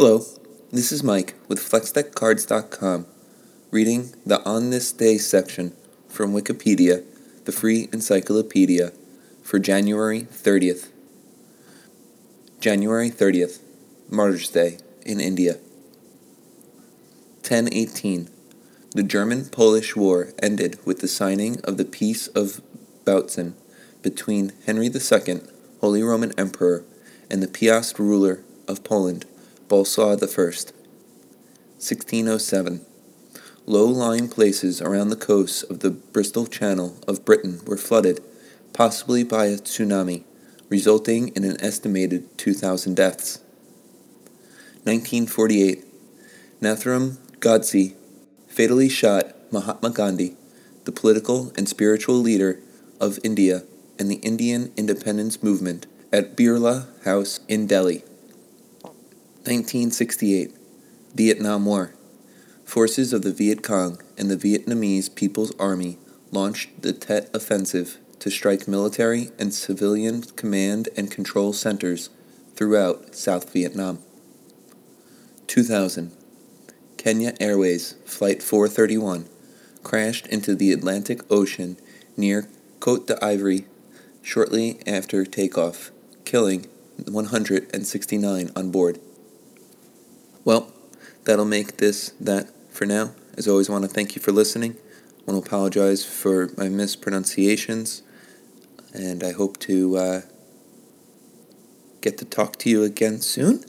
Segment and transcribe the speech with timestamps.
[0.00, 0.24] Hello,
[0.70, 3.04] this is Mike with FlexDeckCards.com,
[3.72, 5.72] reading the On This Day section
[6.08, 7.02] from Wikipedia,
[7.46, 8.92] the free encyclopedia,
[9.42, 10.90] for January 30th.
[12.60, 13.58] January 30th,
[14.08, 15.54] Martyrs' Day in India.
[17.42, 18.30] 1018.
[18.94, 22.60] The German Polish War ended with the signing of the Peace of
[23.04, 23.54] Bautzen
[24.02, 25.40] between Henry II,
[25.80, 26.84] Holy Roman Emperor,
[27.28, 29.26] and the Piast ruler of Poland,
[29.68, 30.72] Bolesław I.
[31.76, 32.80] 1607.
[33.66, 38.20] Low-lying places around the coasts of the Bristol Channel of Britain were flooded,
[38.72, 40.24] possibly by a tsunami,
[40.70, 43.40] resulting in an estimated 2,000 deaths.
[44.84, 45.84] 1948.
[46.62, 47.94] Nathuram Godse
[48.46, 50.34] fatally shot Mahatma Gandhi,
[50.84, 52.58] the political and spiritual leader
[52.98, 53.64] of India
[53.98, 58.02] and the Indian independence movement, at Birla House in Delhi.
[59.48, 60.54] 1968
[61.14, 61.94] Vietnam War.
[62.66, 65.96] Forces of the Viet Cong and the Vietnamese People's Army
[66.30, 72.10] launched the Tet Offensive to strike military and civilian command and control centers
[72.56, 74.00] throughout South Vietnam.
[75.46, 76.12] 2000
[76.98, 79.30] Kenya Airways Flight 431
[79.82, 81.78] crashed into the Atlantic Ocean
[82.18, 82.50] near
[82.80, 83.64] Cote d'Ivoire
[84.20, 85.90] shortly after takeoff,
[86.26, 86.66] killing
[87.06, 89.00] 169 on board.
[90.48, 90.72] Well,
[91.24, 93.10] that'll make this that for now.
[93.36, 94.78] As always, I want to thank you for listening.
[94.78, 98.00] I want to apologize for my mispronunciations,
[98.94, 100.20] and I hope to uh,
[102.00, 103.62] get to talk to you again soon.